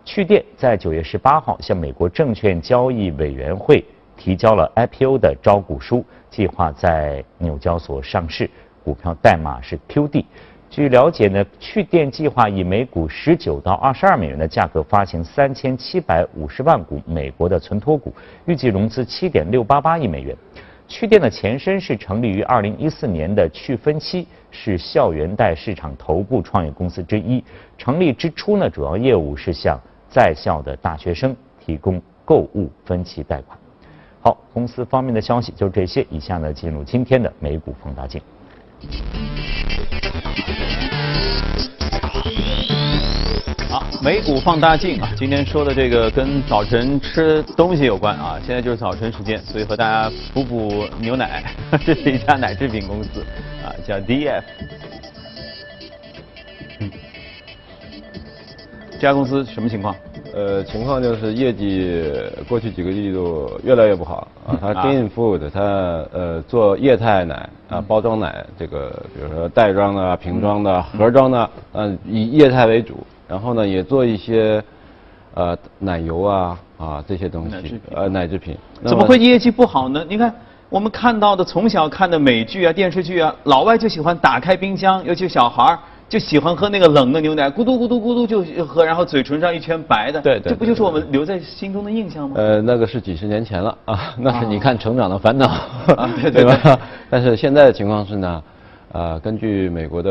[0.05, 3.83] 趣店在九月十八号向美国证券交易委员会。
[4.19, 8.51] 提交了 IPO 的招股书，计划在纽交所上市，
[8.85, 10.25] 股票代码是 QD。
[10.69, 18.13] 据了解呢，趣店计划以每股十九到二十二美元的价格发行三千七百五十万股美国的存托股，
[18.45, 20.37] 预计融资七点六八八亿美元。
[20.87, 27.43] 趣店的前身是成立于二零一四年的趣分期，是校园贷市场头部创业公司之一。
[27.79, 33.59] 成立之初呢，主要业务是向在校的大学生提供购物分期贷款。
[34.21, 36.05] 好，公司方面的消息就这些。
[36.11, 38.21] 以下呢，进入今天的美股放大镜。
[43.71, 48.39] 好，美股放大镜啊，今天说的这个跟早晨吃东西有关啊。
[48.45, 51.45] 现在就是早晨时间，所以和大家补补牛奶。
[51.87, 53.25] 这是一家奶制品公司
[53.65, 54.43] 啊，叫 DF。
[58.91, 59.95] 这家公司什么情况？
[60.39, 62.01] 呃，情况就是业绩
[62.49, 64.57] 过去几个季度越来越不好啊。
[64.63, 65.61] 它 Gain Food，它
[66.13, 73.05] 呃做液态奶啊，包装奶这个，比如说袋装的、瓶装的、盒装的，嗯，以液态为主。
[73.27, 74.63] 然后呢，也做一些
[75.35, 78.57] 呃奶油啊啊这些东西，呃奶制品。
[78.85, 80.07] 怎么会业绩不好呢？
[80.09, 80.33] 你看
[80.69, 85.79] 我们看到的，从小看的美剧啊、电视剧啊，老外就喜欢打开冰箱，尤其小孩儿。
[86.09, 92.37] 就喜欢喝那个冷的牛奶，咕嘟咕嘟咕嘟就喝，然后嘴唇上一圈白的，对对，这不就是我们留在心中的印象吗？
[92.39, 95.47] 呃，那个是几十年前了啊， 那是你看《成长的烦恼》
[95.95, 96.81] 啊，对 对吧？
[97.11, 98.43] 但是现在的情况是呢，
[98.93, 100.11] 呃，根据美国的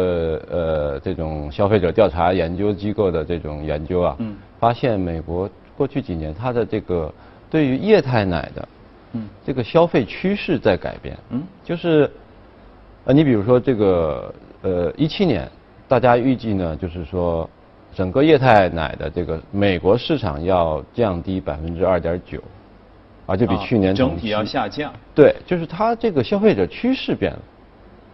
[0.52, 7.12] 呃这种消费者调查研究机构的这种研究啊，嗯，发现美国过去几年它的这个
[7.50, 8.68] 对于液态奶的，
[9.14, 12.08] 嗯，这个消费趋势在改变，嗯，就是，
[13.06, 14.32] 呃，你比如说这个
[14.62, 15.50] 呃一七年。
[15.88, 17.50] 大家预计呢，就是说，
[17.96, 22.42] 整个液态奶的这个美国市场要降低百分之二点九，
[23.26, 24.92] 啊，就比去年整体要下降。
[25.16, 27.40] 对，就是它这个消费者趋势变了，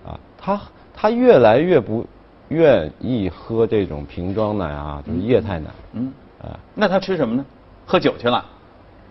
[0.07, 0.61] 啊，他
[0.93, 2.05] 他越来越不
[2.49, 5.69] 愿意喝这种瓶装奶啊，就是液态奶。
[5.93, 6.13] 嗯。
[6.41, 7.45] 啊，那他吃什么呢？
[7.85, 8.45] 喝酒去了。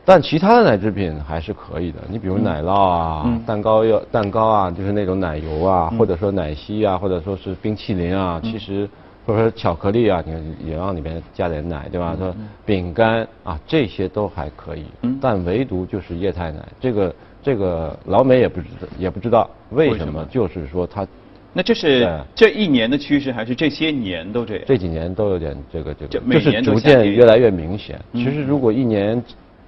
[0.05, 8.89] 但其他的奶制品还是可以的，你比如奶酪啊、蛋糕要蛋糕啊，就是那种奶油啊，或者说奶昔啊，或者说是冰淇淋啊，其实
[9.25, 12.17] 或者说巧克力啊，你看也往里面加点奶，对吧？
[12.19, 12.35] 说
[12.67, 14.85] 饼干啊，这些都还可以，
[15.21, 21.07] 但唯独就是液态奶，这个这个老美也不知道也不知道为什么，就是说它。
[21.53, 24.65] 那这是这一年的趋势，还是这些年都这样？
[24.67, 28.01] 这几年都有点这个这个，就是逐渐越来越明显。
[28.15, 29.23] 其实如果一年。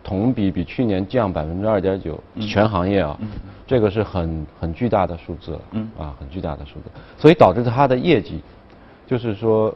[0.04, 3.18] 同比比去年降百分之二点九，全行业啊，
[3.66, 5.60] 这个是很很巨大的数字了，
[5.98, 8.42] 啊，很巨大的数字，所以导致它的业绩，
[9.06, 9.74] 就是说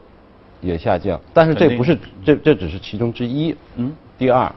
[0.61, 1.19] 也下降。
[1.33, 3.55] 但是这不是这这只是其中之一。
[3.77, 3.91] 嗯。
[4.19, 4.53] 第二，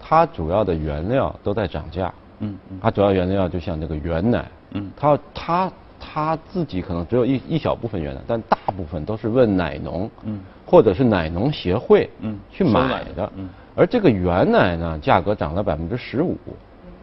[0.00, 2.12] 它主要的原料都在涨价。
[2.40, 2.58] 嗯。
[2.80, 4.50] 它主要原料就像这个原奶。
[4.72, 4.90] 嗯。
[4.96, 10.10] 它它它自己可能只有一一小部分原奶，但大部分都是问奶农。
[10.24, 10.40] 嗯。
[10.66, 12.10] 或者是奶农协会。
[12.20, 12.36] 嗯。
[12.50, 13.30] 去买的。
[13.36, 13.48] 嗯。
[13.74, 16.36] 而这个原奶呢，价格涨了百分之十五，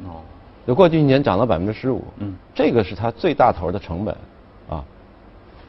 [0.06, 0.22] 哦，
[0.68, 4.16] 就过去一年涨了百分之十五，嗯，这个是它最大头的成本，
[4.70, 4.84] 啊，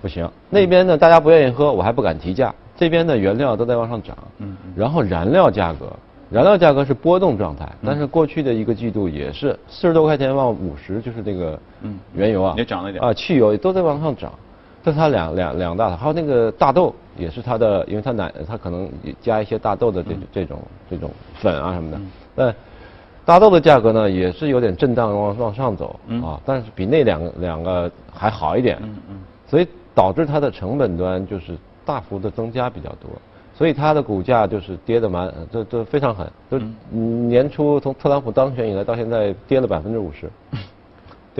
[0.02, 5.90] 不行，那边呢大家不愿意喝，我还不敢提价，这边的原料都在往上涨，嗯，然后燃料价格
[6.30, 13.04] 燃料价格是波动状态，但是过去的一个季度也是四十多块钱往五十，就是这个嗯原油啊，也涨了一点。
[13.04, 14.32] 啊，汽油也都在往上涨，
[14.84, 20.58] 这是它两两两大的，还有那个大豆也是它的，因为它奶它可能也加一些大豆的这这种
[20.90, 22.00] 这种粉啊什么的，
[22.34, 22.54] 但
[23.24, 29.16] 大豆的价格呢也是有点震荡往往上走啊，但是比那两个两个还好一点，嗯嗯。
[29.46, 33.10] 所以导致它的成本端就是大幅的增加比较多，
[33.54, 36.58] 所以它的股价就是跌得蛮，这这非常狠，就
[36.92, 37.28] 嗯。
[37.28, 40.28] 年初从特朗普当选以来到现在跌了百分之五十，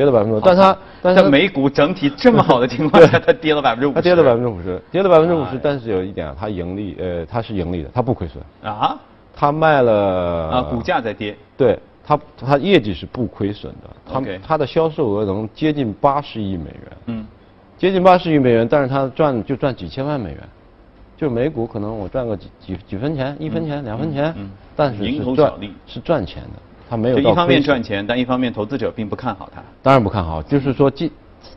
[0.00, 5.50] 跌了百分之五，但它但是它在美股整体这么好的情况下，它跌了百分之五，它跌了百分之五十，跌了百分之五哎。
[5.50, 8.98] 十，但是有一点啊，它盈利，呃，它是盈利的，它不亏损，啊？
[9.36, 9.92] 它卖了
[10.48, 17.26] 啊，股价在跌，对它它业绩是不亏损的，它它的销售额能接近八十亿美元，嗯。
[17.76, 20.40] 接近八十亿美元，但是它赚就赚几千万美元，
[21.14, 25.52] 就美股可能我赚个几几几分钱，一分钱、两分钱，嗯但是蝇是赚
[25.86, 26.60] 是赚钱的，
[26.90, 29.62] 它没有到一方面赚钱，但一方面投资者并不看好他。
[29.81, 31.09] 当然不看好，就是说今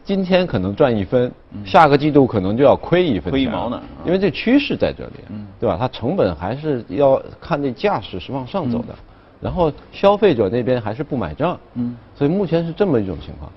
[0.04, 1.32] 今天可能赚一分，
[1.66, 5.48] 下个季度可能就要亏一分亏一毛呢因为这趋势在这里，嗯。
[5.60, 5.76] 对吧？
[5.80, 9.04] 它成本还是要看这架势是往上走的，嗯。
[9.42, 11.98] 然后消费者那边还是不买账，嗯。
[12.14, 13.52] 所以目前是这么一种情况。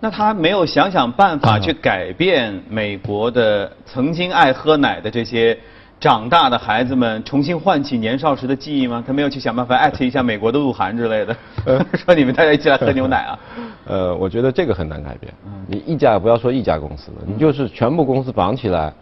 [0.00, 5.56] 那他没有想想办法去改变美国的曾经爱喝奶的这些
[6.02, 9.04] 长大的孩子们，重新唤起年少时的记忆吗？
[9.06, 11.36] 他没有去想办法艾特一下美国的鹿晗之类的，
[11.94, 13.38] 说你们大家一起来喝牛奶啊？
[13.86, 15.32] 呃，我觉得这个很难改变。
[15.46, 18.92] 嗯你一家不要说一家公司了，你就是全部公司绑起来，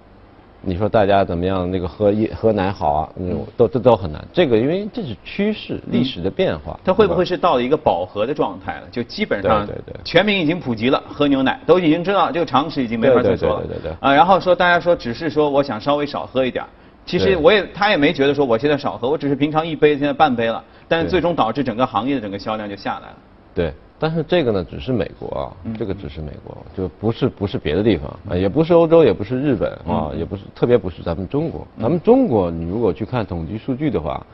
[0.60, 1.70] 你说大家怎么样？
[1.70, 4.22] 那个喝一喝奶好啊，那种都这都很难。
[4.30, 6.78] 这个因为这是趋势，历史的变化。
[6.84, 8.82] 它会不会是到了一个饱和的状态了？
[8.92, 13.60] 就基本上对对对全民已经普及了，喝牛奶都已经知道这个常识已经没法再说了。
[13.66, 16.68] 对对对对啊，然后说大家说只是说我想稍微少喝一点儿
[17.06, 23.16] 其实我也他也没觉得说我现在少喝，我只是平常一杯现在半杯了，但是最终导致整个行业的整个销量就下来了。
[23.52, 29.94] 对，但是这个呢，只是美国啊，嗯这个只是美国，就不是不是别的地方啊，也不是欧洲，也不是日本嗯。
[29.94, 31.66] 啊，也不是特别不是咱们中国。
[31.80, 34.24] 咱们中国，你如果去看统计数据的话，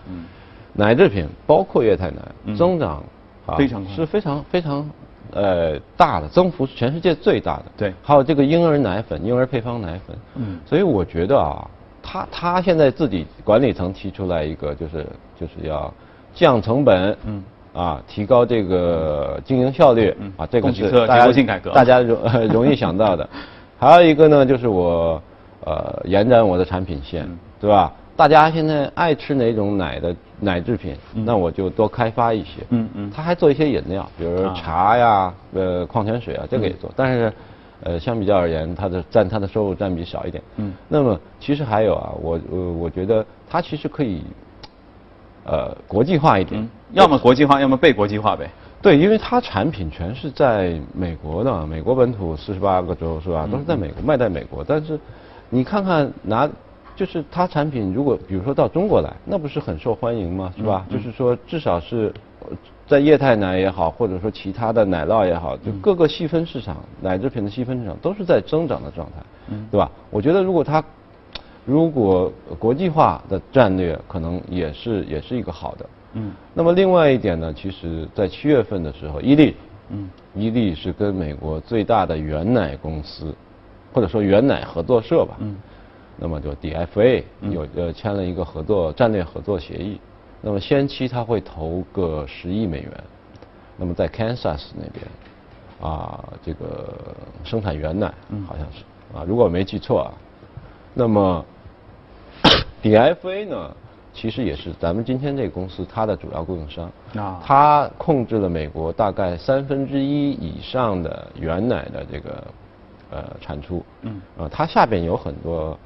[0.75, 2.55] 奶制品包括液态奶嗯。
[2.55, 3.03] 增长
[3.47, 4.91] 啊非常快是非常非常
[5.33, 7.65] 呃大的，增幅是全世界最大的。
[7.75, 7.95] 对。
[8.03, 10.61] 还有这个婴儿奶粉、婴儿配方奶粉，嗯。
[10.67, 11.67] 所以我觉得啊，
[12.07, 15.05] 他他现在自己管理层提出来一个，就是
[15.39, 15.93] 就是要
[16.33, 17.43] 降成本，嗯
[17.75, 23.29] 啊，提高这个经营效率，嗯啊，这个是大家性改革大家容 容易想到的。
[23.79, 25.21] 还有一个呢，就是我
[25.65, 27.93] 呃延展我的产品线，嗯对吧？
[28.17, 32.63] 大家现在爱吃哪种奶的奶制品，那我就多开发一些。
[32.71, 37.33] 嗯嗯他还做一些饮料，比如啊茶呀、呃矿泉水啊，这个也做，但是。
[37.83, 40.43] 呃，相比较而言，它的占它的收入占比少一点。
[40.57, 44.23] 嗯那么其实还有啊，我我我觉得它其实可以，
[45.45, 46.61] 呃，国际化一点。
[46.61, 48.51] 嗯，要么国际化，要么被国际化呗。
[48.81, 54.65] 对，因为它产品全是在美国的，美国本土四十八个州是吧，都是在美国卖在美国。
[54.67, 54.99] 但是
[55.51, 56.49] 你看看拿，
[56.97, 60.53] 就是它产品如果比如说到中国来，那不是很受欢迎吗？
[60.57, 60.87] 是吧？
[60.91, 62.49] 就是说至少是呃
[62.87, 69.23] 在液态奶也好，或者说其他的奶酪也好，就各个细分市场奶制品的细分市场都是在增长的状态，
[69.71, 69.91] 对吧？
[70.11, 70.83] 我觉得如果它
[71.65, 75.87] 如果国际化的战略可能也是也是一个好的。
[76.19, 79.55] 嗯那么另外一点呢，其实在七月份的时候，伊利，
[79.91, 83.35] 嗯，伊利是跟美国最大的原奶公司，
[83.93, 85.57] 或者说原奶合作社吧，嗯，
[86.19, 90.01] 那么就 DFA 有呃签了一个合作战略合作协议，
[90.41, 92.93] 那么先期他会投个十亿美元，
[93.77, 95.05] 那么在 Kansas 那边，
[95.81, 96.95] 啊，这个
[97.45, 98.13] 生产原奶，
[98.47, 98.83] 好像是
[99.17, 100.11] 啊，如果我没记错啊，
[100.95, 101.45] 那么
[102.83, 103.77] DFA 呢，
[104.15, 106.91] 其实也是咱们今天这个公司它的主要供应商。
[107.17, 107.43] 啊。
[107.45, 112.43] 它控制了美国大概三分之一以上的原奶的这个
[113.11, 113.85] 呃产出。
[114.03, 114.21] 嗯。
[114.39, 115.79] 呃，它下边有很多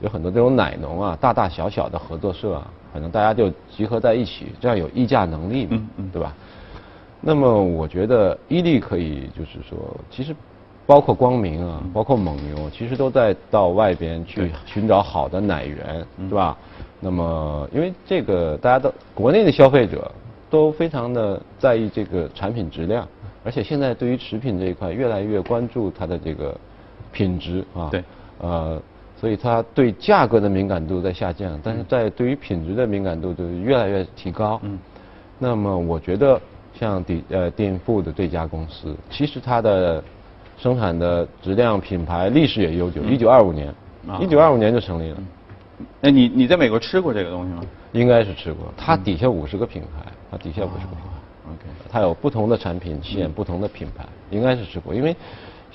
[0.00, 6.34] 有很多这种奶农啊，大大小小的合作社啊，可能大家就集合在一起，这样有议价能力嘛，嗯嗯对吧？
[7.20, 9.76] 那么我觉得伊利可以就是说，
[10.08, 10.34] 其实
[10.86, 16.56] 包括光明啊，包括蒙牛，其实都在到外边去寻找好的奶源，是吧？
[17.00, 20.10] 那么因为这个大家都国内的消费者
[20.48, 23.06] 都非常的在意这个产品质量，
[23.44, 26.56] 而且现在对于食品这一块越来越关注它的这个
[27.12, 27.88] 品质啊。
[27.90, 28.02] 对。
[28.40, 28.80] 呃，
[29.20, 34.60] 所以它对价格的敏感度在下降，但是在对于品质的敏感度就越来越提高。
[34.62, 34.78] 嗯。
[35.38, 36.40] 那么我觉得
[36.74, 40.02] 像底呃店铺的这家公司，其实它的
[40.56, 43.72] 生产的质量、品牌历史也悠久，一九二五年
[44.08, 45.18] 啊，一九二五年就成立了。
[46.00, 48.66] 那你你在美国吃过这个东西吗应该是吃过。
[48.76, 51.52] 它底下五十个品牌，它底下五十个品牌。
[51.52, 54.92] ？OK，它有不同的产品线、不同的品牌，应该是吃过。
[54.92, 55.16] 因为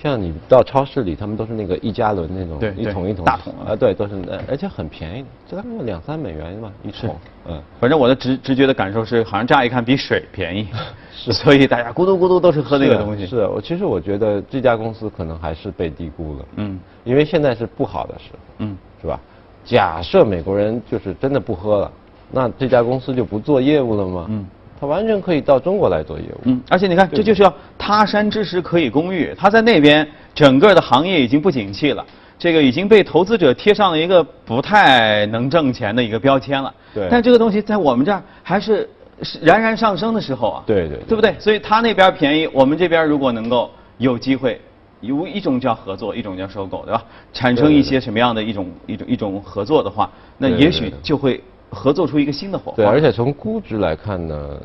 [0.03, 7.15] 像你到超市里，他们都是那个一加仑那种对对一桶一桶大桶啊，对，都是呃而且很便宜的，就大概两三美元吧一桶。
[7.47, 10.67] 嗯，反正我的直直觉的感受是，好像乍一看比水便宜，
[11.15, 13.25] 是，所以大家咕嘟咕嘟都是喝那个东西。
[13.25, 16.45] 是的，我其实我觉得这家公司可能还是被低估了。
[16.57, 19.17] 嗯因为现在是不好的时候，嗯，是吧？
[19.63, 21.91] 假设美国人就是真的不喝了，
[22.29, 24.25] 那这家公司就不做业务了吗？
[24.29, 24.45] 嗯，
[24.79, 26.39] 他完全可以到中国来做业务。
[26.43, 27.53] 嗯，而且你看，这就是要
[27.85, 29.35] 他山之石可以攻玉。
[29.37, 32.05] 他在那边整个的行业已经不景气了，
[32.39, 36.73] 这个已经被投资者贴上了一个不太能挣钱的一个标签了。
[36.93, 38.89] 对但这个东西在我们这儿还是
[39.21, 40.63] 是冉冉上升的时候啊。
[40.65, 41.35] 对对对对不对？
[41.37, 44.61] 所以他那边便宜，我们这边如果能够有机会。
[45.01, 47.03] 有一种叫合作，一种叫收购，对吧？
[47.33, 52.77] 产生一些什么样的一种一种一种合作的话，那也许就会合作出一个新的火花。
[52.77, 54.57] 对，而且从估值来看呢，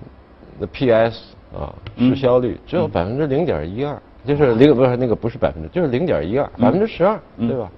[0.61, 1.19] 那 PS
[1.55, 7.71] 啊嗯市销率只有百分之零点一二，就是零不是那个不是百分之，就是零点一二，百分之十二，嗯对吧？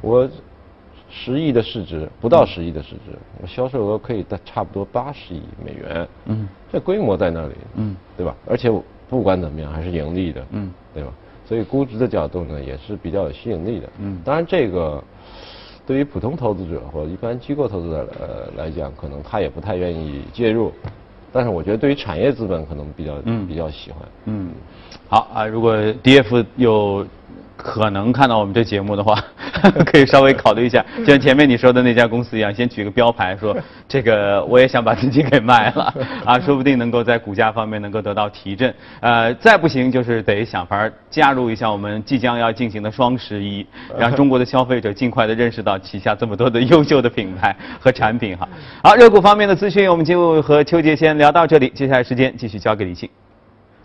[0.00, 0.28] 我
[1.10, 8.34] 十亿的市值，不到十亿的市值，我销售额可以到差不多八十亿美元，嗯，这规模在那里，嗯，对吧？
[8.46, 8.70] 而且
[9.08, 11.12] 不管怎么样还是盈利的，嗯，对吧？
[11.46, 15.02] 所以估值的角度呢，也是比较有吸引力的，嗯当然这个。
[15.86, 20.70] 对于普通投资者或一般机构投资者呃来讲，可能他也不太愿意介入，
[21.32, 24.00] 但是我觉得对于产业资本可能比较、嗯比较喜欢。
[24.26, 24.50] 嗯，
[25.08, 27.06] 好啊，如果 DF 有
[27.58, 29.20] 可能看到我们这节目的话，
[29.84, 33.54] 可以稍微考虑一下，就像前面你说的那家公司一样，先举个标牌说
[33.88, 35.92] 这个我也想把自己给卖了
[36.24, 38.72] 啊，说不定能够在股价方面能够得到提振。
[39.00, 43.66] 呃，再不行就是得想法加入一下我们即将要进行的双十一，
[43.98, 48.48] 让中国的消费者尽快的认识到旗下这么多的优秀的品牌和产品哈。
[48.84, 53.10] 好，热股方面的资讯我们就和邱杰先聊到这里，接下来时间继续交给李信。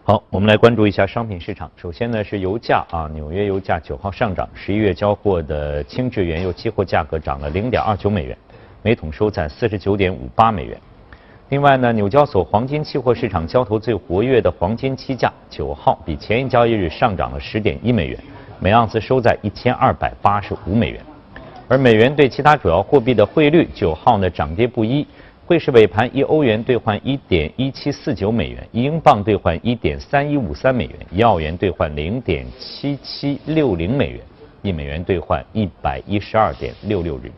[0.05, 1.71] 好，我们来关注一下商品市场。
[1.77, 8.37] 首先呢是油价啊，纽约油价九号上涨，十一月交货的轻质原油期货价格涨了零点二九美元，
[8.81, 10.77] 每桶收在四十九点五八美元。
[11.47, 18.19] 另外呢，纽交所黄金期货市场交投最活跃的黄金期价九号比前一交易日上涨了十点一美元，
[18.59, 20.99] 每盎司收在一千二百八十五美元。
[21.69, 25.07] 而美元对其他主要货币的汇率九号呢涨跌不一。
[25.53, 34.19] 瑞士尾盘，一欧元兑换一点一七四九美元，一英镑兑换一点三一五三美元，一澳元兑换零点七七六零美元，
[34.63, 37.33] 一美元兑换一百一十二点六六日元。